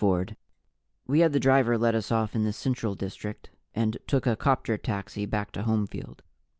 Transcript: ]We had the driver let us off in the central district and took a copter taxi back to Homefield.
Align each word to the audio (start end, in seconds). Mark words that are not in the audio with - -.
]We 1.05 1.19
had 1.19 1.31
the 1.31 1.39
driver 1.39 1.77
let 1.77 1.93
us 1.93 2.11
off 2.11 2.33
in 2.33 2.43
the 2.43 2.53
central 2.53 2.95
district 2.95 3.51
and 3.75 3.97
took 4.07 4.25
a 4.25 4.35
copter 4.35 4.75
taxi 4.75 5.27
back 5.27 5.51
to 5.51 5.61
Homefield. 5.61 6.21